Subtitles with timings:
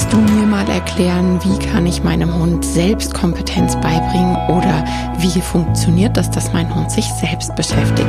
[0.00, 4.82] Kannst du mir mal erklären, wie kann ich meinem Hund Selbstkompetenz beibringen oder
[5.18, 8.08] wie funktioniert das, dass mein Hund sich selbst beschäftigt?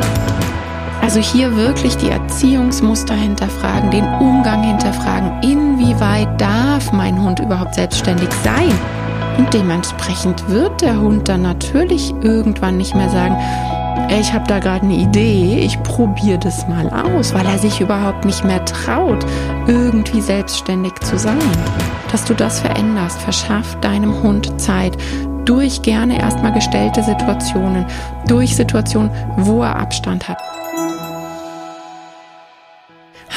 [1.01, 8.29] Also hier wirklich die Erziehungsmuster hinterfragen, den Umgang hinterfragen, inwieweit darf mein Hund überhaupt selbstständig
[8.42, 8.71] sein?
[9.37, 13.35] Und dementsprechend wird der Hund dann natürlich irgendwann nicht mehr sagen,
[14.19, 18.26] ich habe da gerade eine Idee, ich probiere das mal aus, weil er sich überhaupt
[18.26, 19.26] nicht mehr traut,
[19.67, 21.40] irgendwie selbstständig zu sein.
[22.12, 24.98] Dass du das veränderst, verschafft deinem Hund Zeit
[25.45, 27.86] durch gerne erstmal gestellte Situationen,
[28.27, 30.38] durch Situationen, wo er Abstand hat.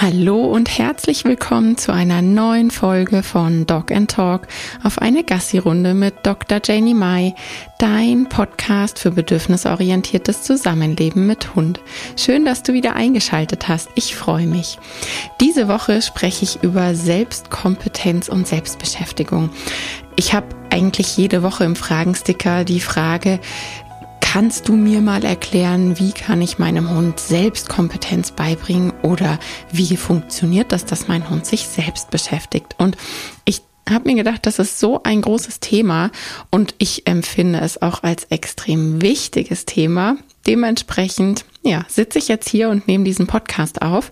[0.00, 4.48] Hallo und herzlich willkommen zu einer neuen Folge von Dog and Talk
[4.82, 6.58] auf eine Gassi-Runde mit Dr.
[6.62, 7.36] Janie Mai,
[7.78, 11.80] dein Podcast für bedürfnisorientiertes Zusammenleben mit Hund.
[12.16, 13.88] Schön, dass du wieder eingeschaltet hast.
[13.94, 14.80] Ich freue mich.
[15.40, 19.50] Diese Woche spreche ich über Selbstkompetenz und Selbstbeschäftigung.
[20.16, 23.38] Ich habe eigentlich jede Woche im Fragensticker die Frage,
[24.34, 29.38] Kannst du mir mal erklären, wie kann ich meinem Hund Selbstkompetenz beibringen oder
[29.70, 32.74] wie funktioniert das, dass mein Hund sich selbst beschäftigt?
[32.78, 32.96] Und
[33.44, 36.10] ich habe mir gedacht, das ist so ein großes Thema
[36.50, 40.16] und ich empfinde es auch als extrem wichtiges Thema.
[40.48, 44.10] Dementsprechend, ja, sitze ich jetzt hier und nehme diesen Podcast auf.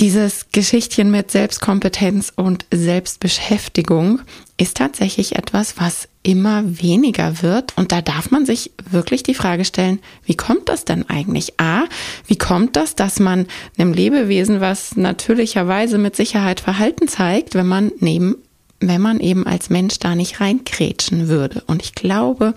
[0.00, 4.20] Dieses Geschichtchen mit Selbstkompetenz und Selbstbeschäftigung
[4.56, 7.76] ist tatsächlich etwas, was immer weniger wird.
[7.76, 11.60] Und da darf man sich wirklich die Frage stellen, wie kommt das denn eigentlich?
[11.60, 11.84] A,
[12.26, 13.46] wie kommt das, dass man
[13.78, 18.36] einem Lebewesen, was natürlicherweise mit Sicherheit Verhalten zeigt, wenn man neben
[18.80, 21.62] wenn man eben als Mensch da nicht reinkrätschen würde.
[21.66, 22.52] Und ich glaube,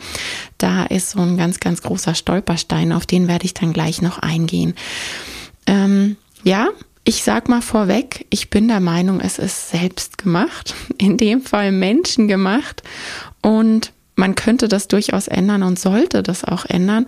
[0.57, 4.19] da ist so ein ganz, ganz großer Stolperstein, auf den werde ich dann gleich noch
[4.19, 4.73] eingehen.
[5.67, 6.67] Ähm, ja,
[7.07, 11.71] ich sag mal vorweg, ich bin der Meinung, es ist selbst gemacht, in dem Fall
[11.71, 12.83] menschengemacht
[13.41, 17.05] und man könnte das durchaus ändern und sollte das auch ändern.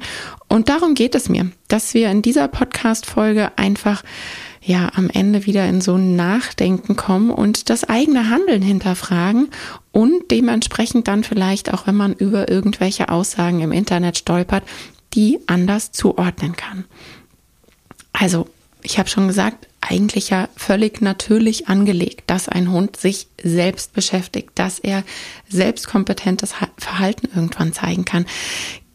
[0.47, 4.03] Und darum geht es mir, dass wir in dieser Podcast-Folge einfach
[4.61, 9.49] ja am Ende wieder in so ein Nachdenken kommen und das eigene Handeln hinterfragen
[9.91, 14.63] und dementsprechend dann vielleicht auch, wenn man über irgendwelche Aussagen im Internet stolpert,
[15.13, 16.85] die anders zuordnen kann.
[18.13, 18.47] Also,
[18.81, 24.51] ich habe schon gesagt, eigentlich ja völlig natürlich angelegt, dass ein Hund sich selbst beschäftigt,
[24.55, 25.03] dass er
[25.49, 28.25] selbstkompetentes Verhalten irgendwann zeigen kann.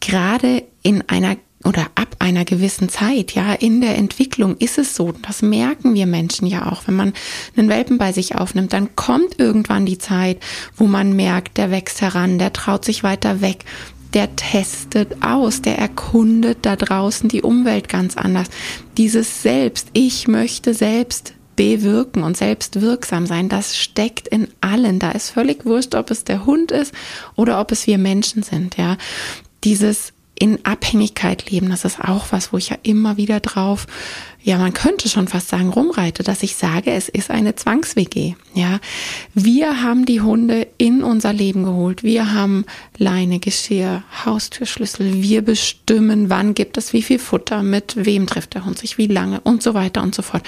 [0.00, 5.12] Gerade in einer oder ab einer gewissen Zeit, ja, in der Entwicklung ist es so,
[5.22, 7.14] das merken wir Menschen ja auch, wenn man
[7.56, 10.38] einen Welpen bei sich aufnimmt, dann kommt irgendwann die Zeit,
[10.76, 13.64] wo man merkt, der wächst heran, der traut sich weiter weg,
[14.14, 18.48] der testet aus, der erkundet da draußen die Umwelt ganz anders.
[18.96, 24.98] Dieses Selbst, ich möchte selbst bewirken und selbst wirksam sein, das steckt in allen.
[24.98, 26.94] Da ist völlig wurscht, ob es der Hund ist
[27.36, 28.96] oder ob es wir Menschen sind, ja.
[29.62, 33.86] Dieses in Abhängigkeit leben, das ist auch was, wo ich ja immer wieder drauf,
[34.44, 38.78] ja, man könnte schon fast sagen, rumreite, dass ich sage, es ist eine Zwangs-WG, ja.
[39.32, 42.02] Wir haben die Hunde in unser Leben geholt.
[42.02, 42.66] Wir haben
[42.98, 45.22] Leine, Geschirr, Haustürschlüssel.
[45.22, 49.06] Wir bestimmen, wann gibt es wie viel Futter, mit wem trifft der Hund sich, wie
[49.06, 50.42] lange und so weiter und so fort.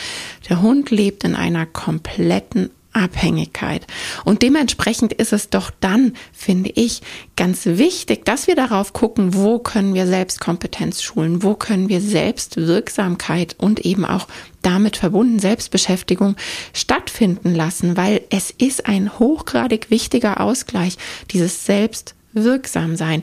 [0.50, 3.86] Der Hund lebt in einer kompletten Abhängigkeit.
[4.24, 7.02] Und dementsprechend ist es doch dann, finde ich,
[7.36, 13.54] ganz wichtig, dass wir darauf gucken, wo können wir Selbstkompetenz schulen, wo können wir Selbstwirksamkeit
[13.58, 14.26] und eben auch
[14.62, 16.36] damit verbunden Selbstbeschäftigung
[16.72, 20.96] stattfinden lassen, weil es ist ein hochgradig wichtiger Ausgleich,
[21.30, 23.22] dieses Selbstwirksamsein.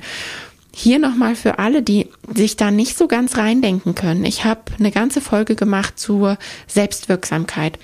[0.75, 4.25] Hier nochmal für alle, die sich da nicht so ganz reindenken können.
[4.25, 7.77] Ich habe eine ganze Folge gemacht zur Selbstwirksamkeit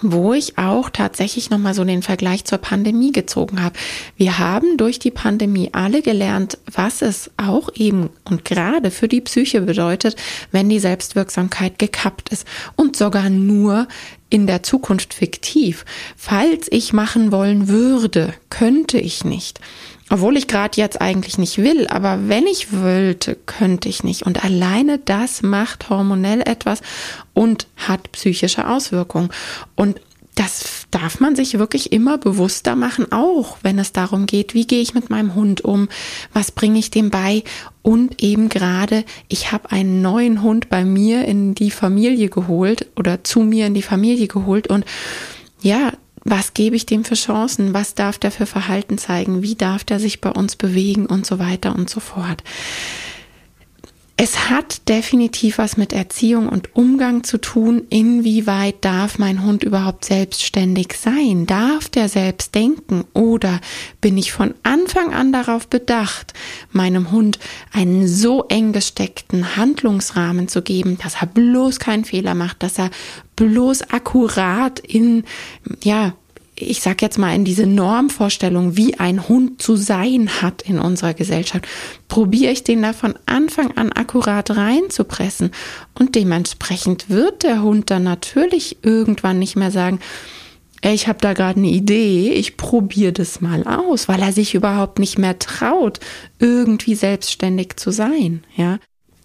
[0.00, 3.78] wo ich auch tatsächlich nochmal so den Vergleich zur Pandemie gezogen habe.
[4.16, 9.20] Wir haben durch die Pandemie alle gelernt, was es auch eben und gerade für die
[9.20, 10.16] Psyche bedeutet,
[10.50, 13.88] wenn die Selbstwirksamkeit gekappt ist und sogar nur
[14.30, 15.84] in der Zukunft fiktiv.
[16.16, 19.60] Falls ich machen wollen würde, könnte ich nicht.
[20.12, 24.24] Obwohl ich gerade jetzt eigentlich nicht will, aber wenn ich wollte, könnte ich nicht.
[24.24, 26.82] Und alleine das macht hormonell etwas
[27.32, 29.30] und hat psychische Auswirkungen.
[29.74, 30.02] Und
[30.34, 34.82] das darf man sich wirklich immer bewusster machen, auch wenn es darum geht, wie gehe
[34.82, 35.88] ich mit meinem Hund um,
[36.34, 37.42] was bringe ich dem bei
[37.80, 43.24] und eben gerade, ich habe einen neuen Hund bei mir in die Familie geholt oder
[43.24, 44.84] zu mir in die Familie geholt und
[45.62, 45.92] ja,
[46.24, 49.98] was gebe ich dem für Chancen, was darf der für Verhalten zeigen, wie darf der
[49.98, 51.06] sich bei uns bewegen?
[51.06, 52.42] Und so weiter und so fort.
[54.24, 57.88] Es hat definitiv was mit Erziehung und Umgang zu tun.
[57.90, 61.44] Inwieweit darf mein Hund überhaupt selbstständig sein?
[61.44, 63.04] Darf der selbst denken?
[63.14, 63.60] Oder
[64.00, 66.34] bin ich von Anfang an darauf bedacht,
[66.70, 67.40] meinem Hund
[67.72, 72.90] einen so eng gesteckten Handlungsrahmen zu geben, dass er bloß keinen Fehler macht, dass er
[73.34, 75.24] bloß akkurat in,
[75.82, 76.12] ja,
[76.62, 81.14] ich sag jetzt mal, in diese Normvorstellung, wie ein Hund zu sein hat in unserer
[81.14, 81.66] Gesellschaft,
[82.08, 85.50] probiere ich den da von Anfang an akkurat reinzupressen.
[85.98, 90.00] Und dementsprechend wird der Hund dann natürlich irgendwann nicht mehr sagen,
[90.84, 94.98] ich habe da gerade eine Idee, ich probiere das mal aus, weil er sich überhaupt
[94.98, 96.00] nicht mehr traut,
[96.40, 98.78] irgendwie selbstständig zu sein, ja.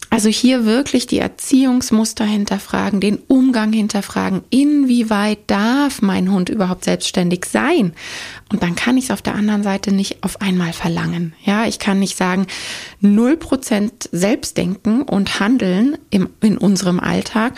[0.09, 7.45] Also hier wirklich die Erziehungsmuster hinterfragen, den Umgang hinterfragen, inwieweit darf mein Hund überhaupt selbstständig
[7.45, 7.93] sein?
[8.51, 11.33] Und dann kann ich es auf der anderen Seite nicht auf einmal verlangen.
[11.43, 12.47] Ja, ich kann nicht sagen,
[13.01, 17.53] null Prozent Selbstdenken und Handeln im, in unserem Alltag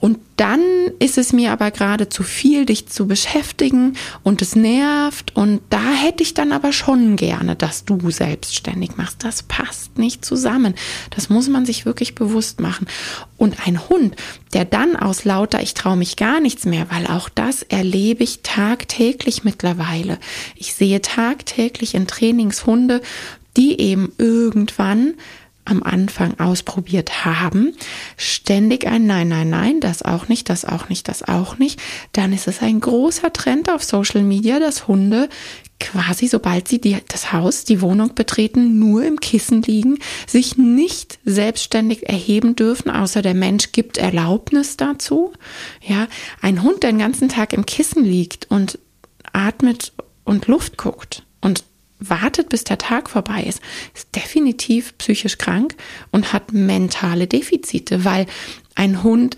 [0.00, 0.60] und dann
[0.98, 5.92] ist es mir aber gerade zu viel, dich zu beschäftigen und es nervt und da
[5.92, 9.22] hätte ich dann aber schon gerne, dass du selbstständig machst.
[9.22, 10.74] Das passt nicht zusammen.
[11.10, 12.88] Das muss man sich wirklich bewusst machen.
[13.36, 14.16] Und ein Hund,
[14.52, 18.40] der dann aus lauter ich traue mich gar nichts mehr, weil auch das erlebe ich
[18.42, 20.18] tagtäglich mittlerweile.
[20.56, 23.00] Ich sehe tagtäglich in Trainings Hunde,
[23.56, 25.14] die eben irgendwann
[25.64, 27.74] am Anfang ausprobiert haben,
[28.16, 31.80] ständig ein Nein, Nein, Nein, das auch nicht, das auch nicht, das auch nicht,
[32.12, 35.28] dann ist es ein großer Trend auf Social Media, dass Hunde
[35.78, 41.18] quasi, sobald sie die, das Haus, die Wohnung betreten, nur im Kissen liegen, sich nicht
[41.24, 45.32] selbstständig erheben dürfen, außer der Mensch gibt Erlaubnis dazu.
[45.80, 46.06] Ja,
[46.40, 48.78] ein Hund, der den ganzen Tag im Kissen liegt und
[49.32, 49.92] atmet
[50.24, 51.64] und Luft guckt und
[51.98, 53.60] wartet, bis der Tag vorbei ist,
[53.94, 55.76] ist definitiv psychisch krank
[56.10, 58.26] und hat mentale Defizite, weil
[58.74, 59.36] ein Hund,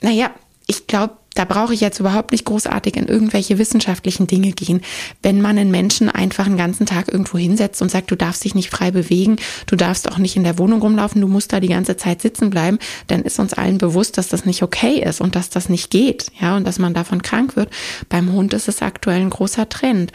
[0.00, 0.30] naja,
[0.66, 4.82] ich glaube, da brauche ich jetzt überhaupt nicht großartig in irgendwelche wissenschaftlichen Dinge gehen.
[5.22, 8.54] Wenn man einen Menschen einfach einen ganzen Tag irgendwo hinsetzt und sagt, du darfst dich
[8.54, 9.36] nicht frei bewegen,
[9.66, 12.50] du darfst auch nicht in der Wohnung rumlaufen, du musst da die ganze Zeit sitzen
[12.50, 15.90] bleiben, dann ist uns allen bewusst, dass das nicht okay ist und dass das nicht
[15.90, 17.70] geht, ja, und dass man davon krank wird.
[18.08, 20.12] Beim Hund ist es aktuell ein großer Trend.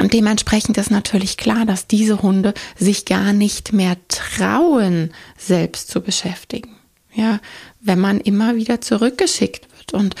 [0.00, 6.00] Und dementsprechend ist natürlich klar, dass diese Hunde sich gar nicht mehr trauen, selbst zu
[6.00, 6.76] beschäftigen.
[7.12, 7.40] Ja,
[7.80, 10.14] wenn man immer wieder zurückgeschickt wird und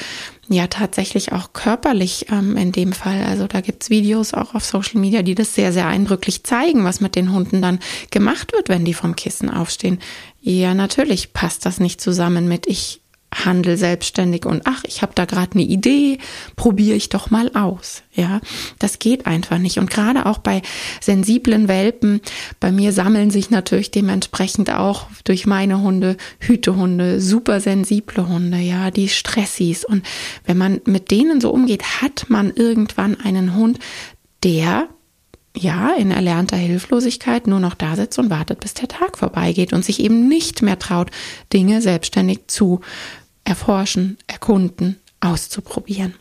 [0.48, 3.22] ja tatsächlich auch körperlich ähm, in dem Fall.
[3.24, 7.00] Also da gibt's Videos auch auf Social Media, die das sehr, sehr eindrücklich zeigen, was
[7.00, 7.80] mit den Hunden dann
[8.10, 9.98] gemacht wird, wenn die vom Kissen aufstehen.
[10.40, 13.02] Ja, natürlich passt das nicht zusammen mit ich
[13.34, 16.18] handel selbstständig und ach, ich habe da gerade eine Idee,
[16.56, 18.02] probiere ich doch mal aus.
[18.14, 18.40] Ja,
[18.78, 19.78] das geht einfach nicht.
[19.78, 20.62] Und gerade auch bei
[21.00, 22.20] sensiblen Welpen,
[22.58, 28.90] bei mir sammeln sich natürlich dementsprechend auch durch meine Hunde Hütehunde, super sensible Hunde, ja,
[28.90, 29.84] die Stressis.
[29.84, 30.04] Und
[30.44, 33.78] wenn man mit denen so umgeht, hat man irgendwann einen Hund,
[34.42, 34.88] der
[35.58, 39.84] ja, in erlernter Hilflosigkeit nur noch da sitzt und wartet, bis der Tag vorbeigeht und
[39.84, 41.10] sich eben nicht mehr traut,
[41.52, 42.80] Dinge selbstständig zu
[43.44, 46.14] erforschen, erkunden, auszuprobieren.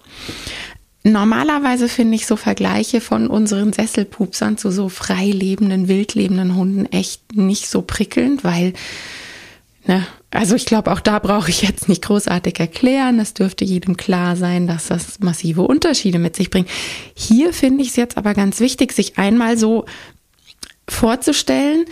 [1.03, 6.85] Normalerweise finde ich so Vergleiche von unseren Sesselpupsern zu so frei lebenden, wild lebenden Hunden
[6.87, 8.73] echt nicht so prickelnd, weil,
[9.85, 13.19] ne, also ich glaube, auch da brauche ich jetzt nicht großartig erklären.
[13.19, 16.69] Es dürfte jedem klar sein, dass das massive Unterschiede mit sich bringt.
[17.15, 19.85] Hier finde ich es jetzt aber ganz wichtig, sich einmal so
[20.89, 21.85] vorzustellen,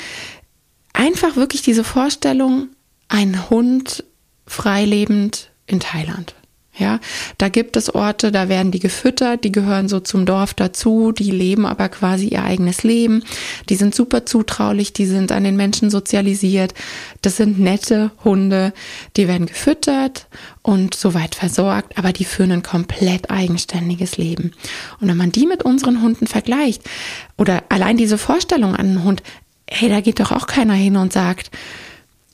[0.93, 2.69] einfach wirklich diese Vorstellung,
[3.07, 4.03] ein Hund
[4.47, 6.35] freilebend in Thailand.
[6.77, 6.99] Ja,
[7.37, 11.31] da gibt es Orte, da werden die gefüttert, die gehören so zum Dorf dazu, die
[11.31, 13.23] leben aber quasi ihr eigenes Leben.
[13.69, 16.73] Die sind super zutraulich, die sind an den Menschen sozialisiert.
[17.21, 18.73] Das sind nette Hunde,
[19.15, 20.27] die werden gefüttert
[20.63, 24.51] und soweit versorgt, aber die führen ein komplett eigenständiges Leben.
[24.99, 26.81] Und wenn man die mit unseren Hunden vergleicht
[27.37, 29.23] oder allein diese Vorstellung an einen Hund,
[29.69, 31.51] hey, da geht doch auch keiner hin und sagt,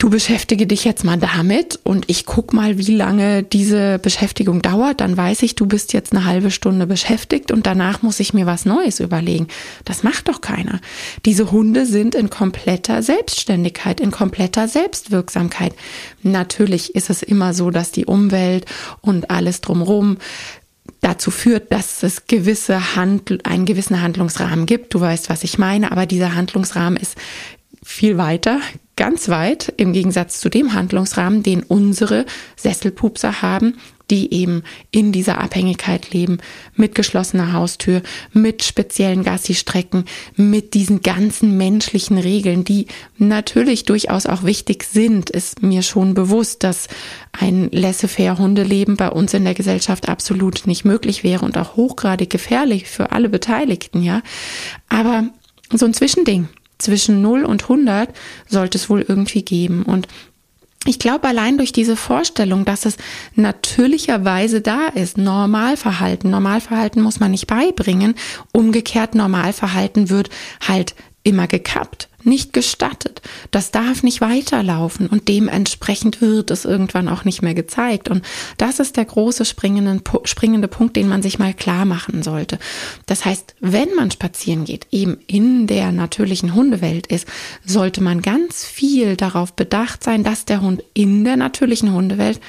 [0.02, 5.00] du beschäftige dich jetzt mal damit und ich guck mal, wie lange diese Beschäftigung dauert.
[5.00, 8.48] Dann weiß ich, du bist jetzt eine halbe Stunde beschäftigt und danach muss ich mir
[8.48, 9.48] was Neues überlegen.
[9.86, 10.82] Das macht doch keiner.
[11.26, 15.76] Diese Hunde sind in kompletter Selbstständigkeit, in kompletter Selbstwirksamkeit.
[16.24, 18.66] Natürlich ist es immer so, dass die Umwelt
[19.02, 20.18] und alles drumherum
[21.02, 24.96] dazu führt, dass es gewisse Handl einen gewissen Handlungsrahmen gibt.
[24.96, 27.18] Du weißt, was ich meine, aber dieser Handlungsrahmen ist
[27.84, 28.60] viel weiter,
[28.96, 33.78] ganz weit im Gegensatz zu dem Handlungsrahmen, den unsere Sesselpupser haben,
[34.12, 36.40] die eben in dieser Abhängigkeit leben,
[36.76, 44.44] mit geschlossener Haustür, mit speziellen Gassi-Strecken, mit diesen ganzen menschlichen Regeln, die natürlich durchaus auch
[44.44, 46.90] wichtig sind, ist mir schon bewusst, dass
[47.32, 52.30] ein laissez-faire Hundeleben bei uns in der Gesellschaft absolut nicht möglich wäre und auch hochgradig
[52.30, 54.22] gefährlich für alle Beteiligten, ja.
[54.90, 55.30] Aber
[55.72, 56.50] so ein Zwischending
[56.82, 58.10] zwischen 0 und 100
[58.48, 59.84] sollte es wohl irgendwie geben.
[59.84, 60.08] Und
[60.86, 62.98] ich glaube, allein durch diese Vorstellung, dass es
[63.36, 68.16] natürlicherweise da ist, Normalverhalten, Normalverhalten muss man nicht beibringen,
[68.52, 70.30] umgekehrt Normalverhalten wird
[70.68, 73.22] halt immer gekappt nicht gestattet.
[73.52, 78.10] Das darf nicht weiterlaufen und dementsprechend wird es irgendwann auch nicht mehr gezeigt.
[78.10, 78.24] Und
[78.58, 82.60] das ist der große springende, springende Punkt, den man sich mal klar machen sollte.
[83.06, 87.28] Das heißt, wenn man spazieren geht, eben in der natürlichen Hundewelt ist,
[87.66, 92.40] sollte man ganz viel darauf bedacht sein, dass der Hund in der natürlichen Hundewelt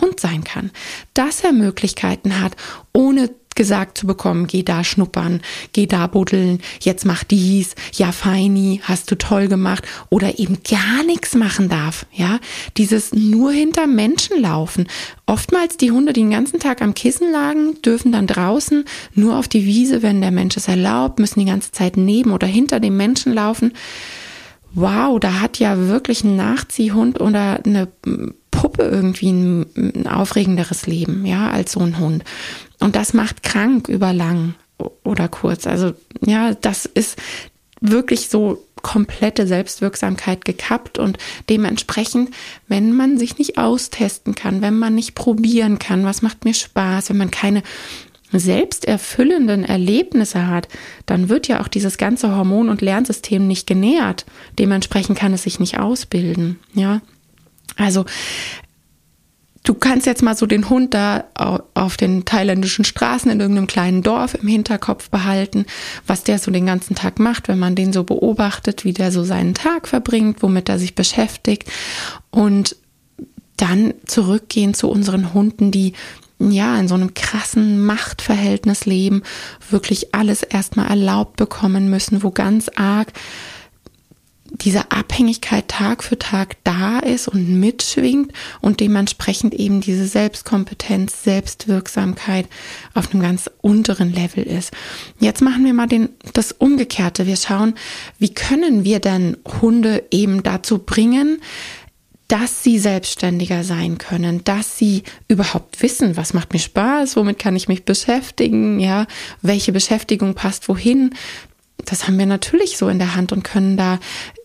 [0.00, 0.70] Hund sein kann,
[1.14, 2.56] dass er Möglichkeiten hat,
[2.92, 5.42] ohne gesagt zu bekommen, geh da schnuppern,
[5.74, 11.04] geh da buddeln, jetzt mach dies, ja feini, hast du toll gemacht oder eben gar
[11.04, 12.38] nichts machen darf, ja,
[12.78, 14.86] dieses nur hinter Menschen laufen.
[15.26, 18.84] Oftmals die Hunde, die den ganzen Tag am Kissen lagen, dürfen dann draußen
[19.14, 22.46] nur auf die Wiese, wenn der Mensch es erlaubt, müssen die ganze Zeit neben oder
[22.46, 23.72] hinter dem Menschen laufen.
[24.72, 27.88] Wow, da hat ja wirklich ein Nachziehhund oder eine
[28.50, 32.24] Puppe irgendwie ein, ein aufregenderes Leben, ja, als so ein Hund.
[32.80, 34.54] Und das macht krank über lang
[35.04, 35.66] oder kurz.
[35.66, 35.92] Also
[36.24, 37.18] ja, das ist
[37.80, 41.18] wirklich so komplette Selbstwirksamkeit gekappt und
[41.48, 42.30] dementsprechend,
[42.68, 47.10] wenn man sich nicht austesten kann, wenn man nicht probieren kann, was macht mir Spaß,
[47.10, 47.62] wenn man keine
[48.30, 50.68] selbsterfüllenden Erlebnisse hat,
[51.06, 54.26] dann wird ja auch dieses ganze Hormon- und Lernsystem nicht genährt.
[54.58, 57.00] Dementsprechend kann es sich nicht ausbilden, ja.
[57.76, 58.04] Also
[59.68, 61.24] du kannst jetzt mal so den Hund da
[61.74, 65.66] auf den thailändischen Straßen in irgendeinem kleinen Dorf im Hinterkopf behalten,
[66.06, 69.24] was der so den ganzen Tag macht, wenn man den so beobachtet, wie der so
[69.24, 71.70] seinen Tag verbringt, womit er sich beschäftigt.
[72.30, 72.76] Und
[73.58, 75.92] dann zurückgehen zu unseren Hunden, die
[76.38, 79.22] ja, in so einem krassen Machtverhältnis leben,
[79.70, 83.12] wirklich alles erstmal erlaubt bekommen müssen, wo ganz arg
[84.50, 92.46] diese Abhängigkeit Tag für Tag da ist und mitschwingt und dementsprechend eben diese Selbstkompetenz, Selbstwirksamkeit
[92.94, 94.72] auf einem ganz unteren Level ist.
[95.18, 97.26] Jetzt machen wir mal den, das Umgekehrte.
[97.26, 97.74] Wir schauen,
[98.18, 101.40] wie können wir denn Hunde eben dazu bringen,
[102.28, 107.56] dass sie selbstständiger sein können, dass sie überhaupt wissen, was macht mir Spaß, womit kann
[107.56, 109.06] ich mich beschäftigen, ja,
[109.40, 111.14] welche Beschäftigung passt wohin.
[111.86, 113.98] Das haben wir natürlich so in der Hand und können da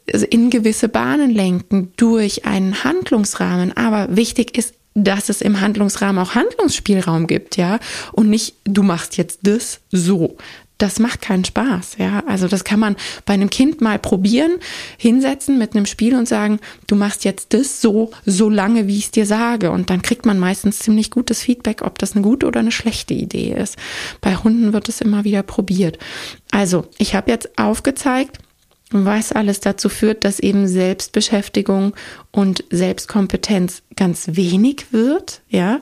[0.06, 3.76] in gewisse Bahnen lenken durch einen Handlungsrahmen.
[3.76, 7.80] Aber wichtig ist, dass es im Handlungsrahmen auch Handlungsspielraum gibt, ja,
[8.12, 10.38] und nicht du machst jetzt das so.
[10.80, 12.24] Das macht keinen Spaß, ja.
[12.28, 12.96] Also das kann man
[13.26, 14.52] bei einem Kind mal probieren,
[14.98, 19.06] hinsetzen mit einem Spiel und sagen, du machst jetzt das so, so lange, wie ich
[19.06, 19.72] es dir sage.
[19.72, 23.14] Und dann kriegt man meistens ziemlich gutes Feedback, ob das eine gute oder eine schlechte
[23.14, 23.78] Idee ist.
[24.20, 26.00] Bei Hunden wird es immer wieder probiert.
[26.52, 28.40] Also, ich habe jetzt aufgezeigt,
[28.94, 31.94] was alles dazu führt, dass eben Selbstbeschäftigung
[32.32, 35.80] und Selbstkompetenz ganz wenig wird, ja,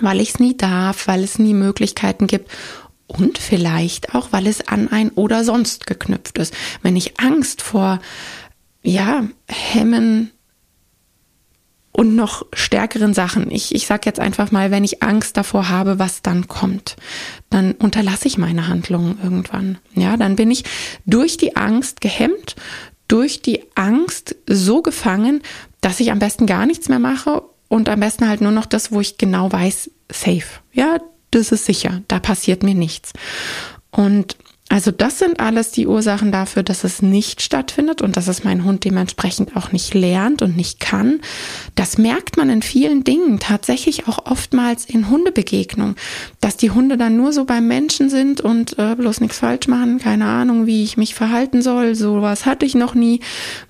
[0.00, 2.50] weil ich es nie darf, weil es nie Möglichkeiten gibt
[3.06, 6.54] und vielleicht auch, weil es an ein oder sonst geknüpft ist.
[6.82, 8.00] Wenn ich Angst vor,
[8.82, 10.30] ja, Hemmen,
[12.00, 13.50] und noch stärkeren Sachen.
[13.50, 16.96] Ich, ich sage jetzt einfach mal, wenn ich Angst davor habe, was dann kommt,
[17.50, 19.76] dann unterlasse ich meine Handlungen irgendwann.
[19.94, 20.64] Ja, dann bin ich
[21.04, 22.56] durch die Angst gehemmt,
[23.06, 25.42] durch die Angst so gefangen,
[25.82, 28.92] dass ich am besten gar nichts mehr mache und am besten halt nur noch das,
[28.92, 30.62] wo ich genau weiß, safe.
[30.72, 33.12] Ja, das ist sicher, da passiert mir nichts.
[33.90, 34.38] Und
[34.72, 38.64] also das sind alles die Ursachen dafür, dass es nicht stattfindet und dass es mein
[38.64, 41.20] Hund dementsprechend auch nicht lernt und nicht kann.
[41.74, 45.96] Das merkt man in vielen Dingen, tatsächlich auch oftmals in Hundebegegnungen,
[46.40, 49.98] dass die Hunde dann nur so beim Menschen sind und äh, bloß nichts falsch machen,
[49.98, 53.18] keine Ahnung, wie ich mich verhalten soll, sowas hatte ich noch nie,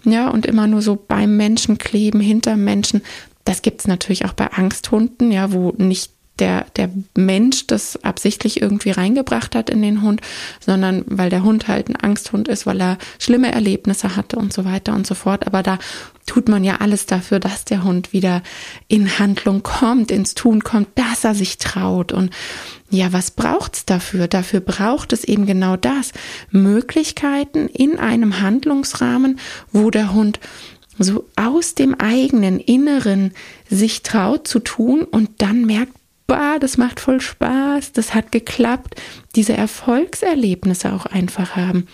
[0.04, 3.00] ja, und immer nur so beim Menschen kleben, hinter Menschen.
[3.44, 8.90] Das gibt's natürlich auch bei Angsthunden, ja, wo nicht der, der Mensch das absichtlich irgendwie
[8.90, 10.20] reingebracht hat in den Hund,
[10.58, 14.64] sondern weil der Hund halt ein Angsthund ist, weil er schlimme Erlebnisse hatte und so
[14.64, 15.46] weiter und so fort.
[15.46, 15.78] Aber da
[16.26, 18.42] tut man ja alles dafür, dass der Hund wieder
[18.88, 22.12] in Handlung kommt, ins Tun kommt, dass er sich traut.
[22.12, 22.30] Und
[22.88, 24.28] ja, was braucht's dafür?
[24.28, 26.12] Dafür braucht es eben genau das.
[26.50, 29.38] Möglichkeiten in einem Handlungsrahmen,
[29.72, 30.40] wo der Hund
[30.98, 33.32] so aus dem eigenen Inneren
[33.68, 35.94] sich traut zu tun und dann merkt,
[36.30, 38.94] bah, das macht voll Spaß, das hat geklappt,
[39.34, 41.88] diese Erfolgserlebnisse auch einfach haben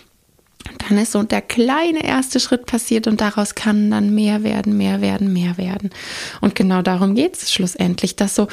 [0.77, 5.01] dann ist so der kleine erste Schritt passiert und daraus kann dann mehr werden, mehr
[5.01, 5.91] werden, mehr werden.
[6.41, 8.47] Und genau darum geht es schlussendlich, dass so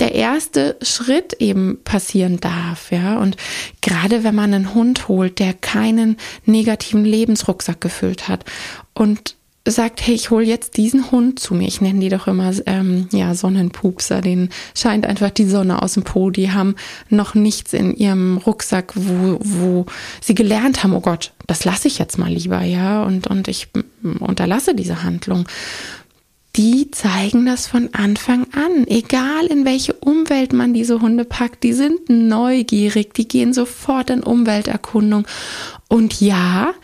[0.00, 3.18] der erste Schritt eben passieren darf, ja.
[3.18, 3.36] Und
[3.80, 8.44] gerade wenn man einen Hund holt, der keinen negativen Lebensrucksack gefüllt hat
[8.94, 9.36] und
[9.70, 11.68] sagt, hey, ich hole jetzt diesen Hund zu mir.
[11.68, 14.20] Ich nenne die doch immer ähm, ja Sonnenpupser.
[14.20, 16.30] Den scheint einfach die Sonne aus dem Po.
[16.30, 16.76] Die haben
[17.08, 19.86] noch nichts in ihrem Rucksack, wo, wo
[20.20, 23.68] sie gelernt haben, oh Gott, das lasse ich jetzt mal lieber, ja, und, und ich
[24.20, 25.46] unterlasse diese Handlung.
[26.56, 28.86] Die zeigen das von Anfang an.
[28.88, 34.22] Egal in welche Umwelt man diese Hunde packt, die sind neugierig, die gehen sofort in
[34.22, 35.26] Umwelterkundung.
[35.88, 36.74] Und ja,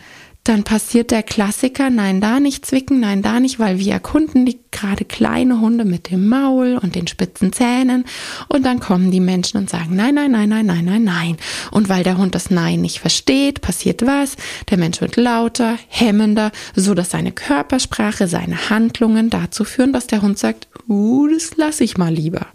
[0.45, 4.59] dann passiert der Klassiker, nein, da nicht zwicken, nein, da nicht, weil wir erkunden die
[4.71, 8.05] gerade kleine Hunde mit dem Maul und den spitzen Zähnen
[8.47, 11.37] und dann kommen die Menschen und sagen, nein, nein, nein, nein, nein, nein, nein.
[11.71, 14.35] Und weil der Hund das Nein nicht versteht, passiert was?
[14.69, 20.21] Der Mensch wird lauter, hemmender, so dass seine Körpersprache, seine Handlungen dazu führen, dass der
[20.21, 22.47] Hund sagt, uh, das lasse ich mal lieber.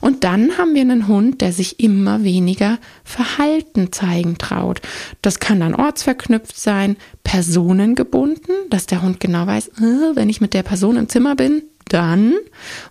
[0.00, 4.80] Und dann haben wir einen Hund, der sich immer weniger Verhalten zeigen traut.
[5.22, 10.54] Das kann dann ortsverknüpft sein, personengebunden, dass der Hund genau weiß, äh, wenn ich mit
[10.54, 12.34] der Person im Zimmer bin, dann,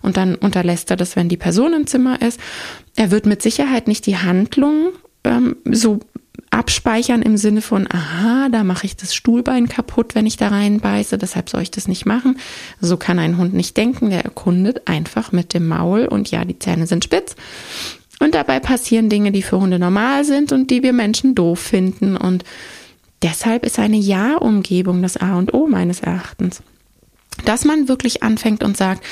[0.02, 2.38] und dann unterlässt er das, wenn die Person im Zimmer ist.
[2.94, 4.92] Er wird mit Sicherheit nicht die Handlung
[5.24, 6.00] ähm, so
[6.50, 11.18] abspeichern im Sinne von, aha, da mache ich das Stuhlbein kaputt, wenn ich da reinbeiße,
[11.18, 12.38] deshalb soll ich das nicht machen.
[12.80, 16.58] So kann ein Hund nicht denken, der erkundet einfach mit dem Maul und ja, die
[16.58, 17.36] Zähne sind spitz.
[18.20, 22.16] Und dabei passieren Dinge, die für Hunde normal sind und die wir Menschen doof finden.
[22.16, 22.44] Und
[23.22, 26.62] deshalb ist eine Ja-Umgebung das A und O meines Erachtens.
[27.44, 29.02] Dass man wirklich anfängt und sagt,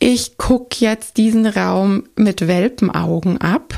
[0.00, 3.74] ich gucke jetzt diesen Raum mit Welpenaugen ab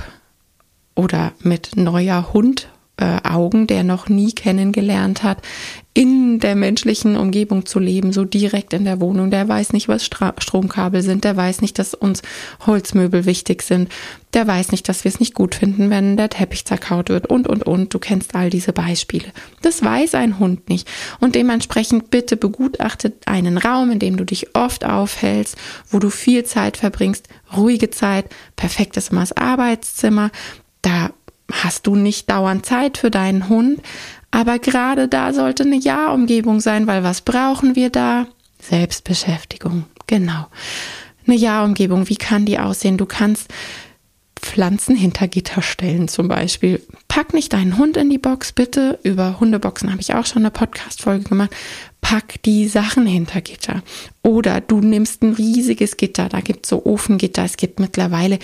[0.94, 5.38] oder mit neuer Hund äh, Augen, der noch nie kennengelernt hat,
[5.94, 9.30] in der menschlichen Umgebung zu leben, so direkt in der Wohnung.
[9.30, 11.24] Der weiß nicht, was Stra Stromkabel sind.
[11.24, 12.22] Der weiß nicht, dass uns
[12.66, 13.88] Holzmöbel wichtig sind.
[14.32, 17.46] Der weiß nicht, dass wir es nicht gut finden, wenn der Teppich zerkaut wird und,
[17.48, 17.94] und, und.
[17.94, 19.26] Du kennst all diese Beispiele.
[19.62, 20.88] Das weiß ein Hund nicht.
[21.20, 25.56] Und dementsprechend bitte begutachtet einen Raum, in dem du dich oft aufhältst,
[25.90, 28.26] wo du viel Zeit verbringst, ruhige Zeit,
[28.56, 30.30] perfektes Arbeitszimmer.
[30.84, 31.10] Da
[31.50, 33.80] hast du nicht dauernd Zeit für deinen Hund,
[34.30, 38.26] aber gerade da sollte eine Ja-Umgebung sein, weil was brauchen wir da?
[38.60, 40.46] Selbstbeschäftigung, genau.
[41.26, 42.98] Eine Ja-Umgebung, wie kann die aussehen?
[42.98, 43.48] Du kannst
[44.38, 46.82] Pflanzen hinter Gitter stellen zum Beispiel.
[47.08, 48.98] Pack nicht deinen Hund in die Box, bitte.
[49.04, 51.50] Über Hundeboxen habe ich auch schon eine Podcast-Folge gemacht.
[52.02, 53.82] Pack die Sachen hinter Gitter.
[54.22, 57.42] Oder du nimmst ein riesiges Gitter, da gibt es so Ofengitter.
[57.42, 58.38] Es gibt mittlerweile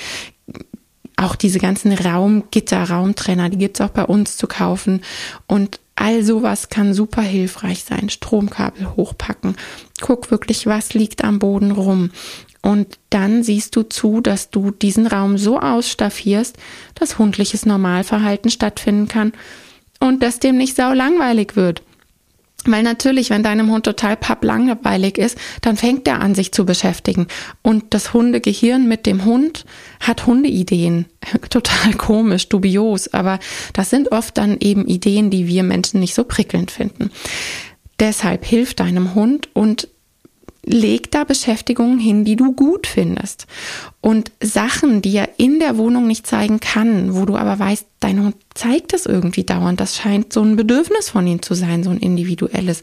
[1.20, 5.02] auch diese ganzen Raumgitter, Raumtrenner, die gibt's auch bei uns zu kaufen.
[5.46, 8.08] Und all sowas kann super hilfreich sein.
[8.08, 9.56] Stromkabel hochpacken.
[10.00, 12.10] Guck wirklich, was liegt am Boden rum.
[12.62, 16.56] Und dann siehst du zu, dass du diesen Raum so ausstaffierst,
[16.94, 19.32] dass hundliches Normalverhalten stattfinden kann
[19.98, 21.82] und dass dem nicht sau langweilig wird.
[22.66, 27.26] Weil natürlich, wenn deinem Hund total papplangweilig ist, dann fängt er an, sich zu beschäftigen.
[27.62, 29.64] Und das Hundegehirn mit dem Hund
[30.00, 31.06] hat Hundeideen.
[31.50, 33.38] Total komisch, dubios, aber
[33.72, 37.10] das sind oft dann eben Ideen, die wir Menschen nicht so prickelnd finden.
[37.98, 39.88] Deshalb hilf deinem Hund und
[40.64, 43.46] leg da Beschäftigungen hin, die du gut findest.
[44.00, 48.22] Und Sachen, die er in der Wohnung nicht zeigen kann, wo du aber weißt, dein
[48.22, 49.80] Hund zeigt das irgendwie dauernd.
[49.80, 52.82] Das scheint so ein Bedürfnis von ihm zu sein, so ein individuelles.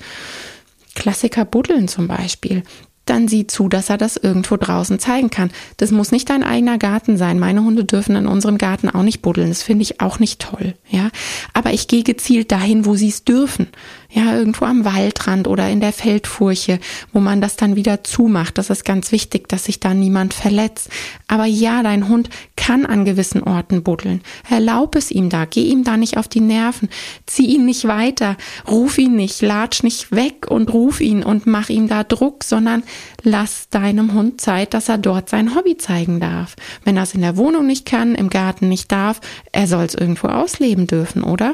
[0.96, 2.64] Klassiker Buddeln zum Beispiel
[3.10, 5.52] dann sieh zu, dass er das irgendwo draußen zeigen kann.
[5.78, 7.40] Das muss nicht dein eigener Garten sein.
[7.40, 9.50] Meine Hunde dürfen in unserem Garten auch nicht buddeln.
[9.50, 11.10] Das finde ich auch nicht toll, ja.
[11.54, 13.68] Aber ich gehe gezielt dahin, wo sie es dürfen.
[14.10, 16.80] Ja, irgendwo am Waldrand oder in der Feldfurche,
[17.12, 18.58] wo man das dann wieder zumacht.
[18.58, 20.90] Das ist ganz wichtig, dass sich da niemand verletzt.
[21.28, 24.22] Aber ja, dein Hund kann an gewissen Orten buddeln.
[24.50, 25.46] Erlaub es ihm da.
[25.46, 26.88] Geh ihm da nicht auf die Nerven.
[27.26, 28.38] Zieh ihn nicht weiter.
[28.68, 29.42] Ruf ihn nicht.
[29.42, 32.84] Latsch nicht weg und ruf ihn und mach ihm da Druck, sondern
[33.24, 36.56] lass deinem Hund Zeit, dass er dort sein Hobby zeigen darf.
[36.84, 39.96] Wenn er es in der Wohnung nicht kann, im Garten nicht darf, er soll es
[39.96, 41.54] irgendwo ausleben dürfen, oder?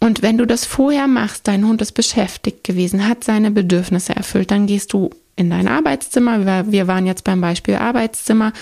[0.00, 4.50] Und wenn du das vorher machst, dein Hund ist beschäftigt gewesen, hat seine Bedürfnisse erfüllt,
[4.50, 6.66] dann gehst du in dein Arbeitszimmer.
[6.72, 8.52] Wir waren jetzt beim Beispiel Arbeitszimmer.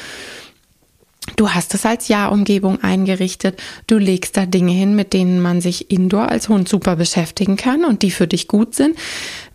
[1.37, 3.61] Du hast es als Ja-Umgebung eingerichtet.
[3.87, 7.85] Du legst da Dinge hin, mit denen man sich indoor als Hund super beschäftigen kann
[7.85, 8.97] und die für dich gut sind.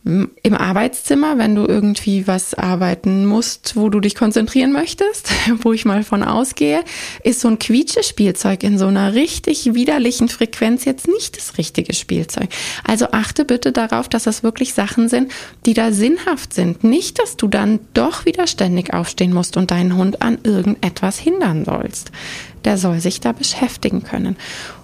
[0.05, 5.31] Im Arbeitszimmer, wenn du irgendwie was arbeiten musst, wo du dich konzentrieren möchtest,
[5.63, 6.83] wo ich mal von ausgehe,
[7.23, 12.49] ist so ein Quietschespielzeug in so einer richtig widerlichen Frequenz jetzt nicht das richtige Spielzeug.
[12.83, 15.31] Also achte bitte darauf, dass das wirklich Sachen sind,
[15.65, 16.83] die da sinnhaft sind.
[16.83, 21.65] Nicht, dass du dann doch wieder ständig aufstehen musst und deinen Hund an irgendetwas hindern
[21.65, 22.11] sollst.
[22.63, 24.35] Der soll sich da beschäftigen können.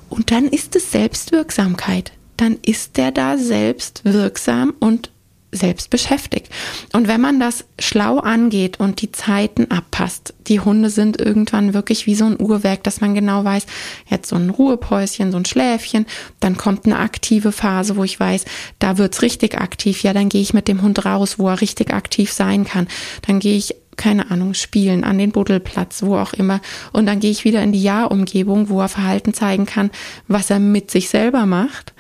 [0.10, 5.12] Und dann ist es Selbstwirksamkeit dann ist der da selbst wirksam und
[5.52, 6.50] selbst beschäftigt.
[6.94, 12.08] Und wenn man das schlau angeht und die Zeiten abpasst, die Hunde sind irgendwann wirklich
[12.08, 13.66] wie so ein Uhrwerk, dass man genau weiß,
[14.10, 16.08] jetzt so ein Ruhepäuschen, so ein Schläfchen,
[16.40, 18.46] dann kommt eine aktive Phase, wo ich weiß,
[18.80, 20.02] da wird's richtig aktiv.
[20.02, 22.88] Ja, dann gehe ich mit dem Hund raus, wo er richtig aktiv sein kann.
[23.28, 26.60] Dann gehe ich keine Ahnung, spielen, an den Buddelplatz, wo auch immer.
[26.92, 29.92] Und dann gehe ich wieder in die Jahrumgebung, wo er Verhalten zeigen kann,
[30.28, 31.94] was er mit sich selber macht.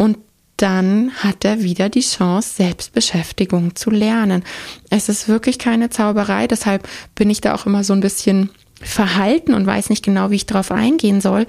[0.00, 0.16] Und
[0.56, 4.44] dann hat er wieder die Chance, Selbstbeschäftigung zu lernen.
[4.88, 8.48] Es ist wirklich keine Zauberei, deshalb bin ich da auch immer so ein bisschen
[8.80, 11.46] verhalten und weiß nicht genau, wie ich darauf eingehen soll,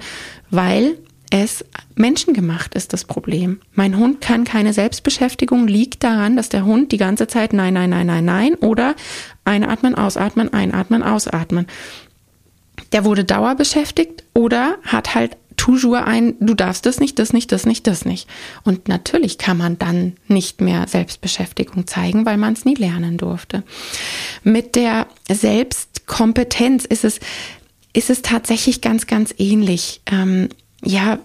[0.50, 0.98] weil
[1.30, 3.58] es menschengemacht ist das Problem.
[3.72, 7.88] Mein Hund kann keine Selbstbeschäftigung, liegt daran, dass der Hund die ganze Zeit nein, nein,
[7.88, 8.96] nein, nein, nein oder
[9.46, 11.68] einatmen, ausatmen, einatmen, ausatmen.
[12.92, 17.66] Der wurde dauerbeschäftigt oder hat halt toujours ein, du darfst das nicht, das nicht, das
[17.66, 18.28] nicht, das nicht.
[18.64, 23.62] Und natürlich kann man dann nicht mehr Selbstbeschäftigung zeigen, weil man es nie lernen durfte.
[24.42, 27.20] Mit der Selbstkompetenz ist es,
[27.92, 30.00] ist es tatsächlich ganz, ganz ähnlich.
[30.06, 30.48] Ähm,
[30.84, 31.18] ja,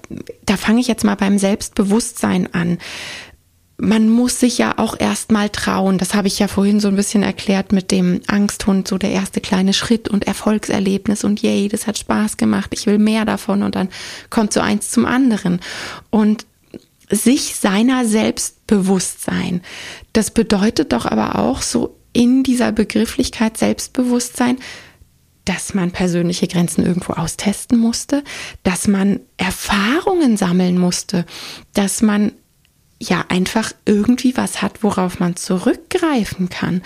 [0.46, 2.78] da fange ich jetzt mal beim Selbstbewusstsein an
[3.80, 6.00] man muss sich ja auch erstmal trauen.
[6.00, 9.40] Das habe ich ja vorhin so ein bisschen erklärt mit dem Angsthund, so der erste
[9.40, 13.76] kleine Schritt und Erfolgserlebnis und yay, das hat Spaß gemacht, ich will mehr davon und
[13.76, 13.90] dann
[14.32, 15.60] kommt so eins zum anderen.
[16.10, 16.48] Und
[17.10, 19.62] sich seiner selbst bewusst sein,
[20.12, 24.58] das bedeutet doch aber auch so in dieser Begrifflichkeit Selbstbewusstsein,
[25.46, 28.24] dass man persönliche Grenzen irgendwo austesten musste,
[28.64, 31.26] dass man Erfahrungen sammeln musste,
[31.74, 32.34] dass man
[33.00, 36.82] ja einfach irgendwie was hat, worauf man zurückgreifen kann.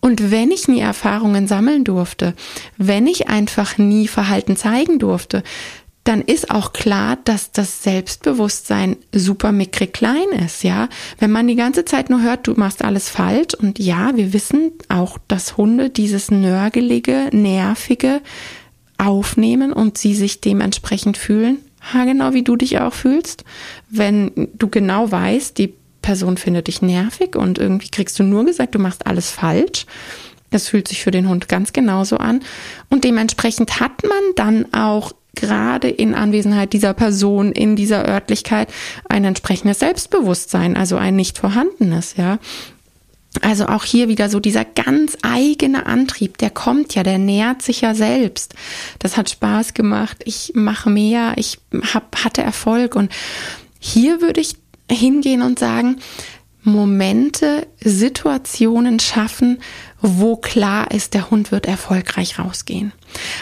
[0.00, 2.34] Und wenn ich nie Erfahrungen sammeln durfte,
[2.78, 5.42] wenn ich einfach nie Verhalten zeigen durfte,
[6.04, 10.88] dann ist auch klar, dass das Selbstbewusstsein super mickrig klein ist, ja.
[11.18, 14.72] Wenn man die ganze Zeit nur hört, du machst alles falsch und ja, wir wissen
[14.88, 18.20] auch, dass Hunde dieses nörgelige, nervige
[18.98, 21.58] aufnehmen und sie sich dementsprechend fühlen,
[22.04, 23.44] genau wie du dich auch fühlst,
[23.90, 28.74] wenn du genau weißt, die Person findet dich nervig und irgendwie kriegst du nur gesagt,
[28.74, 29.86] du machst alles falsch.
[30.50, 32.40] Das fühlt sich für den Hund ganz genauso an.
[32.90, 38.68] Und dementsprechend hat man dann auch gerade in Anwesenheit dieser Person in dieser Örtlichkeit
[39.08, 42.38] ein entsprechendes Selbstbewusstsein, also ein nicht vorhandenes, ja.
[43.42, 47.80] Also auch hier wieder so dieser ganz eigene Antrieb, der kommt ja, der nährt sich
[47.80, 48.54] ja selbst.
[49.00, 51.58] Das hat Spaß gemacht, ich mache mehr, ich
[51.92, 53.12] hab, hatte Erfolg und
[53.80, 54.54] hier würde ich
[54.88, 55.96] hingehen und sagen,
[56.62, 59.58] Momente, Situationen schaffen,
[60.00, 62.92] wo klar ist, der Hund wird erfolgreich rausgehen.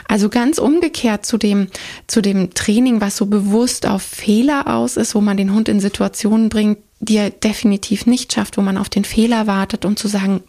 [0.09, 1.69] Also ganz umgekehrt zu dem,
[2.07, 5.81] zu dem Training, was so bewusst auf Fehler aus ist, wo man den Hund in
[5.81, 10.07] Situationen bringt, die er definitiv nicht schafft, wo man auf den Fehler wartet und zu
[10.07, 10.43] sagen,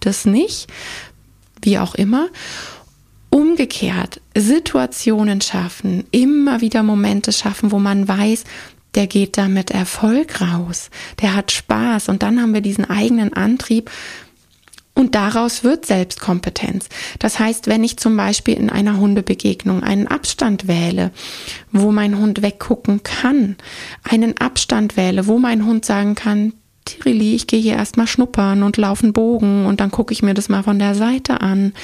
[0.00, 0.68] das nicht,
[1.62, 2.28] wie auch immer.
[3.28, 8.44] Umgekehrt, Situationen schaffen, immer wieder Momente schaffen, wo man weiß,
[8.94, 10.90] der geht da mit Erfolg raus,
[11.20, 12.08] der hat Spaß.
[12.08, 13.90] Und dann haben wir diesen eigenen Antrieb,
[14.96, 16.88] und daraus wird Selbstkompetenz.
[17.18, 21.12] Das heißt, wenn ich zum Beispiel in einer Hundebegegnung einen Abstand wähle,
[21.70, 23.56] wo mein Hund weggucken kann,
[24.02, 26.54] einen Abstand wähle, wo mein Hund sagen kann,
[26.86, 30.48] Tirili, ich gehe hier erstmal schnuppern und laufen Bogen und dann gucke ich mir das
[30.48, 31.74] mal von der Seite an,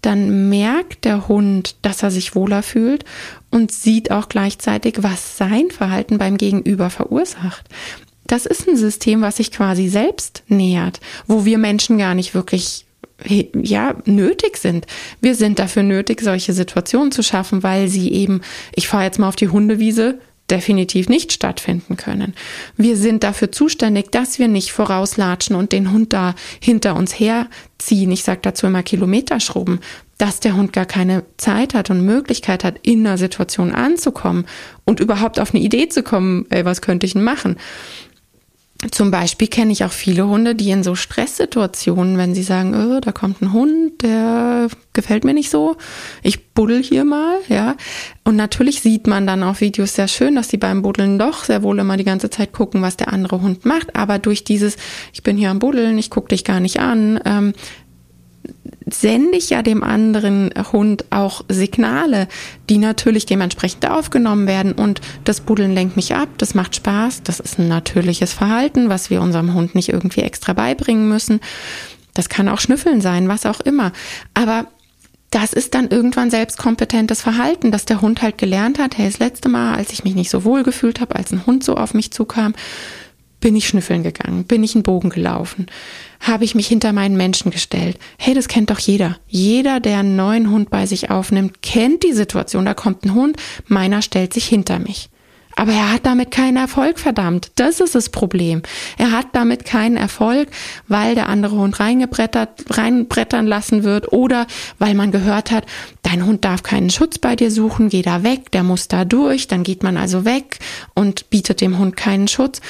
[0.00, 3.04] dann merkt der Hund, dass er sich wohler fühlt
[3.50, 7.66] und sieht auch gleichzeitig, was sein Verhalten beim Gegenüber verursacht
[8.28, 12.86] das ist ein System, was sich quasi selbst nähert, wo wir Menschen gar nicht wirklich
[13.52, 14.86] ja, nötig sind.
[15.20, 18.42] Wir sind dafür nötig, solche Situationen zu schaffen, weil sie eben,
[18.74, 22.34] ich fahre jetzt mal auf die Hundewiese, definitiv nicht stattfinden können.
[22.76, 28.10] Wir sind dafür zuständig, dass wir nicht vorauslatschen und den Hund da hinter uns herziehen.
[28.12, 29.80] Ich sage dazu immer Kilometer schrubben,
[30.16, 34.46] dass der Hund gar keine Zeit hat und Möglichkeit hat, in einer Situation anzukommen
[34.84, 37.56] und überhaupt auf eine Idee zu kommen, ey, was könnte ich denn machen?
[38.92, 43.00] Zum Beispiel kenne ich auch viele Hunde, die in so Stresssituationen, wenn sie sagen, oh,
[43.00, 45.76] da kommt ein Hund, der gefällt mir nicht so,
[46.22, 47.76] ich buddel hier mal, ja.
[48.22, 51.64] Und natürlich sieht man dann auf Videos sehr schön, dass die beim Buddeln doch sehr
[51.64, 53.96] wohl immer die ganze Zeit gucken, was der andere Hund macht.
[53.96, 54.76] Aber durch dieses,
[55.12, 57.54] ich bin hier am Buddeln, ich gucke dich gar nicht an, ähm,
[58.90, 62.28] sende ich ja dem anderen Hund auch Signale,
[62.68, 64.72] die natürlich dementsprechend aufgenommen werden.
[64.72, 69.10] Und das Buddeln lenkt mich ab, das macht Spaß, das ist ein natürliches Verhalten, was
[69.10, 71.40] wir unserem Hund nicht irgendwie extra beibringen müssen.
[72.14, 73.92] Das kann auch Schnüffeln sein, was auch immer.
[74.34, 74.66] Aber
[75.30, 79.48] das ist dann irgendwann selbstkompetentes Verhalten, dass der Hund halt gelernt hat, hey, das letzte
[79.48, 82.10] Mal, als ich mich nicht so wohl gefühlt habe, als ein Hund so auf mich
[82.12, 82.54] zukam,
[83.40, 85.66] bin ich schnüffeln gegangen, bin ich einen Bogen gelaufen,
[86.20, 87.98] habe ich mich hinter meinen Menschen gestellt.
[88.18, 89.18] Hey, das kennt doch jeder.
[89.28, 92.64] Jeder, der einen neuen Hund bei sich aufnimmt, kennt die Situation.
[92.64, 95.10] Da kommt ein Hund, meiner stellt sich hinter mich.
[95.58, 97.50] Aber er hat damit keinen Erfolg, verdammt.
[97.56, 98.62] Das ist das Problem.
[98.96, 100.48] Er hat damit keinen Erfolg,
[100.86, 104.46] weil der andere Hund reingebrettert, reinbrettern lassen wird oder
[104.78, 105.66] weil man gehört hat,
[106.02, 109.48] dein Hund darf keinen Schutz bei dir suchen, geh da weg, der muss da durch,
[109.48, 110.60] dann geht man also weg
[110.94, 112.60] und bietet dem Hund keinen Schutz.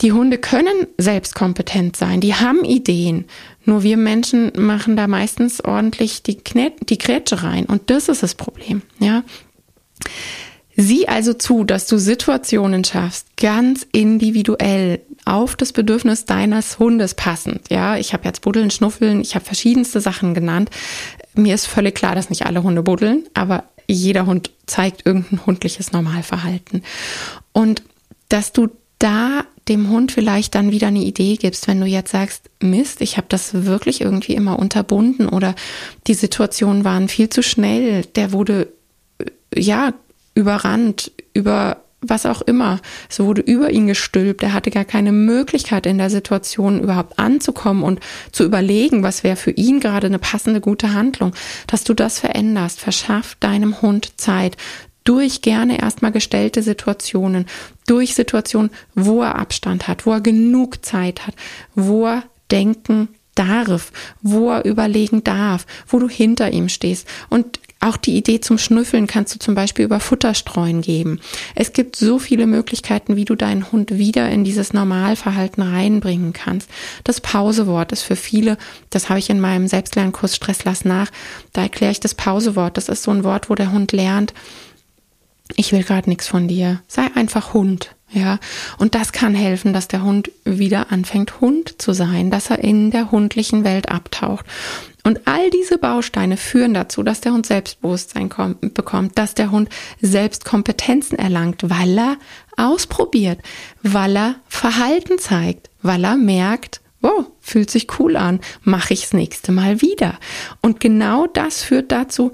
[0.00, 3.26] Die Hunde können selbstkompetent sein, die haben Ideen.
[3.64, 7.66] Nur wir Menschen machen da meistens ordentlich die, Knä die Grätsche rein.
[7.66, 9.22] Und das ist das Problem, ja.
[10.76, 17.68] Sieh also zu, dass du Situationen schaffst, ganz individuell auf das Bedürfnis deines Hundes passend.
[17.68, 20.70] Ja, ich habe jetzt Buddeln, Schnuffeln, ich habe verschiedenste Sachen genannt.
[21.34, 25.92] Mir ist völlig klar, dass nicht alle Hunde buddeln, aber jeder Hund zeigt irgendein hundliches
[25.92, 26.82] Normalverhalten.
[27.52, 27.82] Und
[28.30, 28.68] dass du
[29.00, 33.16] da dem Hund vielleicht dann wieder eine Idee gibst, wenn du jetzt sagst, Mist, ich
[33.16, 35.54] habe das wirklich irgendwie immer unterbunden oder
[36.06, 38.72] die Situationen waren viel zu schnell, der wurde
[39.18, 39.92] äh, ja
[40.34, 42.80] überrannt, über was auch immer.
[43.08, 44.42] Es wurde über ihn gestülpt.
[44.42, 48.00] Er hatte gar keine Möglichkeit in der Situation überhaupt anzukommen und
[48.32, 51.32] zu überlegen, was wäre für ihn gerade eine passende gute Handlung.
[51.66, 54.56] Dass du das veränderst, verschaff deinem Hund Zeit
[55.10, 57.46] durch gerne erstmal gestellte Situationen,
[57.88, 61.34] durch Situationen, wo er Abstand hat, wo er genug Zeit hat,
[61.74, 63.90] wo er denken darf,
[64.22, 67.08] wo er überlegen darf, wo du hinter ihm stehst.
[67.28, 71.18] Und auch die Idee zum Schnüffeln kannst du zum Beispiel über Futterstreuen geben.
[71.56, 76.70] Es gibt so viele Möglichkeiten, wie du deinen Hund wieder in dieses Normalverhalten reinbringen kannst.
[77.02, 78.58] Das Pausewort ist für viele,
[78.90, 81.10] das habe ich in meinem Selbstlernkurs Stress lass nach,
[81.52, 82.76] da erkläre ich das Pausewort.
[82.76, 84.34] Das ist so ein Wort, wo der Hund lernt,
[85.56, 86.82] ich will gerade nichts von dir.
[86.86, 87.94] Sei einfach Hund.
[88.12, 88.40] Ja,
[88.78, 92.90] und das kann helfen, dass der Hund wieder anfängt, Hund zu sein, dass er in
[92.90, 94.44] der hundlichen Welt abtaucht.
[95.04, 99.68] Und all diese Bausteine führen dazu, dass der Hund Selbstbewusstsein kommt, bekommt, dass der Hund
[100.00, 102.16] Selbstkompetenzen erlangt, weil er
[102.56, 103.38] ausprobiert,
[103.82, 109.12] weil er Verhalten zeigt, weil er merkt, wow, fühlt sich cool an, mache ich das
[109.12, 110.18] nächste Mal wieder.
[110.60, 112.32] Und genau das führt dazu,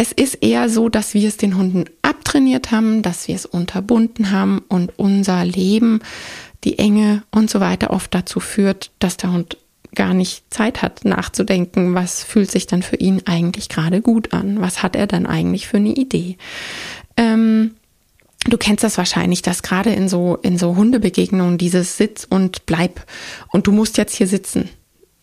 [0.00, 4.30] es ist eher so, dass wir es den Hunden abtrainiert haben, dass wir es unterbunden
[4.30, 6.00] haben und unser Leben,
[6.64, 9.58] die Enge und so weiter oft dazu führt, dass der Hund
[9.94, 14.62] gar nicht Zeit hat nachzudenken, was fühlt sich dann für ihn eigentlich gerade gut an,
[14.62, 16.38] was hat er dann eigentlich für eine Idee.
[17.18, 17.72] Ähm,
[18.48, 23.04] Du kennst das wahrscheinlich, dass gerade in so, in so Hundebegegnungen dieses Sitz und Bleib.
[23.52, 24.70] Und du musst jetzt hier sitzen,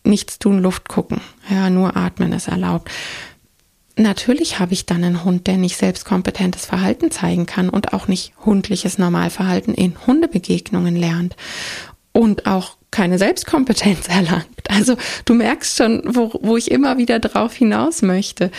[0.04, 2.88] nichts tun, Luft gucken, ja, nur atmen ist erlaubt
[3.98, 8.32] natürlich habe ich dann einen Hund, der nicht selbstkompetentes Verhalten zeigen kann und auch nicht
[8.44, 11.36] hundliches Normalverhalten in Hundebegegnungen lernt
[12.12, 14.46] und auch keine Selbstkompetenz erlangt.
[14.68, 18.50] Also du merkst schon, wo, wo ich immer wieder drauf hinaus möchte.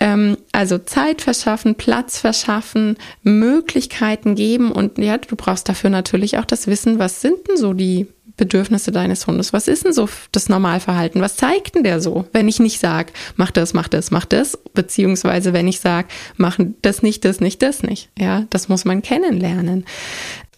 [0.00, 6.44] Ähm, also Zeit verschaffen, Platz verschaffen, Möglichkeiten geben und ja, du brauchst dafür natürlich auch
[6.44, 8.06] das Wissen, was sind denn so die
[8.36, 9.52] Bedürfnisse deines Hundes?
[9.52, 11.20] Was ist denn so das Normalverhalten?
[11.20, 14.58] Was zeigt denn der so, wenn ich nicht sage, mach das, mach das, mach das,
[14.74, 18.10] beziehungsweise wenn ich sage, mach das nicht, das nicht, das nicht.
[18.18, 19.84] Ja, das muss man kennenlernen.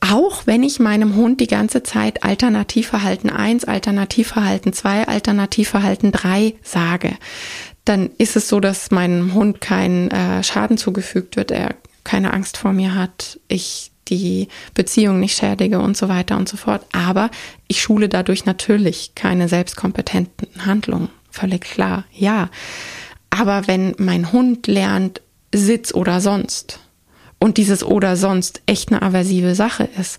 [0.00, 7.16] Auch wenn ich meinem Hund die ganze Zeit Alternativverhalten 1, Alternativverhalten 2, Alternativverhalten 3 sage,
[7.84, 12.56] dann ist es so, dass meinem Hund kein äh, Schaden zugefügt wird, er keine Angst
[12.58, 16.84] vor mir hat, ich die Beziehung nicht schädige und so weiter und so fort.
[16.92, 17.30] Aber
[17.66, 21.08] ich schule dadurch natürlich keine selbstkompetenten Handlungen.
[21.30, 22.50] Völlig klar, ja.
[23.30, 25.20] Aber wenn mein Hund lernt,
[25.54, 26.80] Sitz oder sonst,
[27.38, 30.18] und dieses oder sonst echt eine aversive Sache ist,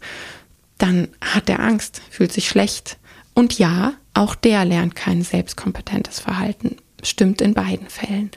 [0.78, 2.98] dann hat er Angst, fühlt sich schlecht.
[3.34, 6.78] Und ja, auch der lernt kein selbstkompetentes Verhalten.
[7.04, 8.32] Stimmt in beiden Fällen.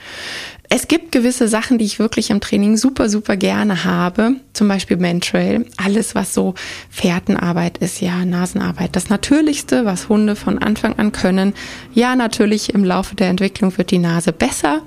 [0.75, 4.37] Es gibt gewisse Sachen, die ich wirklich im Training super, super gerne habe.
[4.55, 5.67] Zum Beispiel Mantrail.
[5.77, 6.55] Alles, was so
[6.89, 8.97] Fährtenarbeit ist, ja, Nasenarbeit.
[8.97, 11.53] Das Natürlichste, was Hunde von Anfang an können.
[11.93, 14.81] Ja, natürlich im Laufe der Entwicklung wird die Nase besser,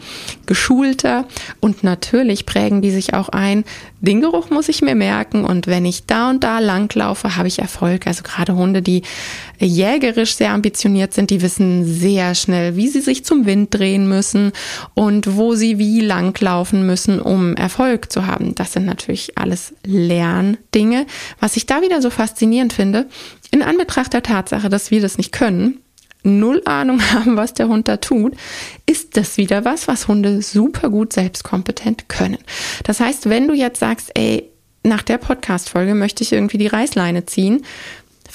[0.48, 1.28] geschulter
[1.60, 3.64] und natürlich prägen die sich auch ein.
[4.02, 7.60] Den Geruch muss ich mir merken und wenn ich da und da langlaufe, habe ich
[7.60, 8.08] Erfolg.
[8.08, 9.04] Also gerade Hunde, die
[9.60, 14.52] jägerisch sehr ambitioniert sind, die wissen sehr schnell, wie sie sich zum Wind drehen müssen
[14.94, 18.56] und wo sie wie lang laufen müssen, um Erfolg zu haben.
[18.56, 21.06] Das sind natürlich alles Lerndinge.
[21.40, 23.08] Was ich da wieder so faszinierend finde,
[23.52, 25.80] in Anbetracht der Tatsache, dass wir das nicht können,
[26.24, 28.34] null Ahnung haben, was der Hund da tut,
[28.86, 32.40] ist das wieder was, was Hunde super gut selbstkompetent können.
[32.84, 34.50] Das heißt, wenn du jetzt sagst, ey,
[34.84, 37.64] nach der Podcast-Folge möchte ich irgendwie die Reißleine ziehen,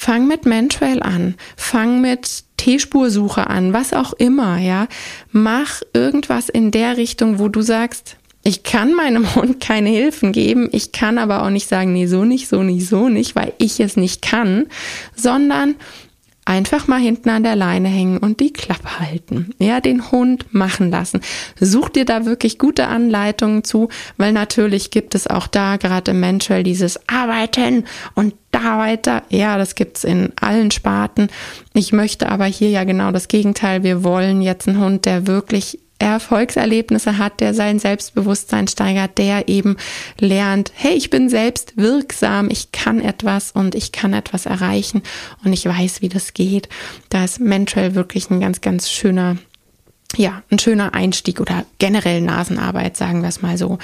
[0.00, 4.86] Fang mit Mantrail an, fang mit T-Spursuche an, was auch immer, ja.
[5.32, 10.68] Mach irgendwas in der Richtung, wo du sagst, ich kann meinem Hund keine Hilfen geben,
[10.70, 13.80] ich kann aber auch nicht sagen, nee, so nicht, so nicht, so nicht, weil ich
[13.80, 14.66] es nicht kann,
[15.16, 15.76] sondern
[16.44, 19.54] einfach mal hinten an der Leine hängen und die Klappe halten.
[19.58, 21.20] Ja, den Hund machen lassen.
[21.58, 26.20] Such dir da wirklich gute Anleitungen zu, weil natürlich gibt es auch da gerade im
[26.20, 29.22] Mental dieses Arbeiten und weiter.
[29.28, 31.28] Ja, das gibt's in allen Sparten.
[31.74, 33.82] Ich möchte aber hier ja genau das Gegenteil.
[33.82, 39.76] Wir wollen jetzt einen Hund, der wirklich Erfolgserlebnisse hat, der sein Selbstbewusstsein steigert, der eben
[40.18, 45.02] lernt, hey, ich bin selbst wirksam, ich kann etwas und ich kann etwas erreichen
[45.44, 46.68] und ich weiß, wie das geht.
[47.10, 49.36] Da ist Mental wirklich ein ganz, ganz schöner
[50.16, 53.78] ja, ein schöner Einstieg oder generell Nasenarbeit, sagen wir es mal so.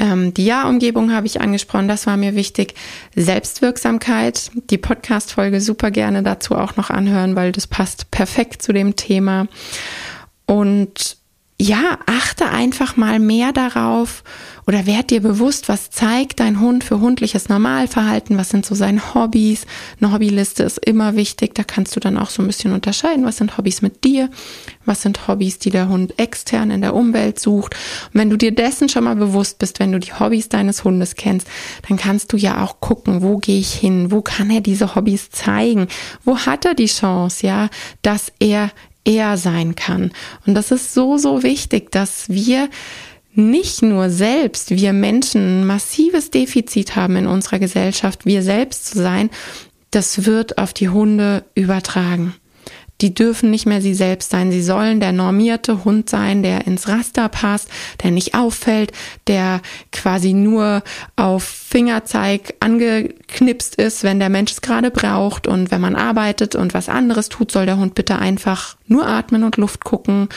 [0.00, 2.74] Ähm, die Ja-Umgebung habe ich angesprochen, das war mir wichtig.
[3.14, 8.96] Selbstwirksamkeit, die Podcast-Folge super gerne dazu auch noch anhören, weil das passt perfekt zu dem
[8.96, 9.46] Thema.
[10.46, 11.18] Und
[11.60, 14.24] ja, achte einfach mal mehr darauf
[14.66, 19.14] oder werd dir bewusst, was zeigt dein Hund für hundliches Normalverhalten, was sind so seine
[19.14, 19.66] Hobbys.
[20.00, 23.36] Eine Hobbyliste ist immer wichtig, da kannst du dann auch so ein bisschen unterscheiden, was
[23.36, 24.30] sind Hobbys mit dir,
[24.86, 27.74] was sind Hobbys, die der Hund extern in der Umwelt sucht.
[28.06, 31.14] Und wenn du dir dessen schon mal bewusst bist, wenn du die Hobbys deines Hundes
[31.14, 31.46] kennst,
[31.88, 35.28] dann kannst du ja auch gucken, wo gehe ich hin, wo kann er diese Hobbys
[35.28, 35.88] zeigen,
[36.24, 37.68] wo hat er die Chance, ja,
[38.00, 38.70] dass er
[39.04, 40.12] er sein kann.
[40.46, 42.68] Und das ist so, so wichtig, dass wir
[43.32, 48.98] nicht nur selbst, wir Menschen, ein massives Defizit haben in unserer Gesellschaft, wir selbst zu
[48.98, 49.30] sein,
[49.90, 52.34] das wird auf die Hunde übertragen.
[53.00, 54.50] Die dürfen nicht mehr sie selbst sein.
[54.50, 57.68] Sie sollen der normierte Hund sein, der ins Raster passt,
[58.02, 58.92] der nicht auffällt,
[59.26, 59.60] der
[59.92, 60.82] quasi nur
[61.16, 65.46] auf Fingerzeig angeknipst ist, wenn der Mensch es gerade braucht.
[65.46, 69.44] Und wenn man arbeitet und was anderes tut, soll der Hund bitte einfach nur atmen
[69.44, 70.28] und Luft gucken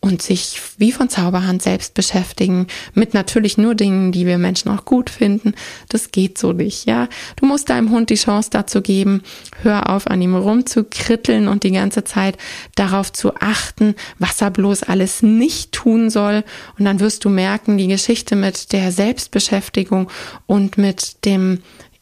[0.00, 4.86] und sich wie von Zauberhand selbst beschäftigen mit natürlich nur Dingen, die wir Menschen auch
[4.86, 5.52] gut finden.
[5.90, 7.08] Das geht so nicht, ja.
[7.36, 9.22] Du musst deinem Hund die Chance dazu geben,
[9.62, 12.38] hör auf, an ihm rumzukritteln und die ganze Zeit
[12.76, 16.44] darauf zu achten, was er bloß alles nicht tun soll.
[16.78, 20.10] Und dann wirst du merken, die Geschichte mit der Selbstbeschäftigung
[20.46, 21.60] und mit dem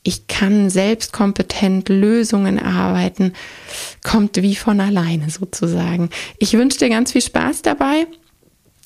[0.08, 3.34] ich kann selbstkompetent Lösungen erarbeiten,
[4.02, 6.08] kommt wie von alleine sozusagen.
[6.38, 8.06] Ich wünsche dir ganz viel Spaß dabei.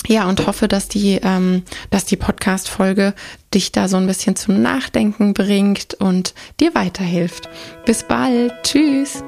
[0.08, 3.14] Ja, und hoffe, dass die, ähm, dass die Podcast-Folge
[3.54, 7.48] dich da so ein bisschen zum Nachdenken bringt und dir weiterhilft.
[7.86, 8.52] Bis bald.
[8.64, 9.22] Tschüss.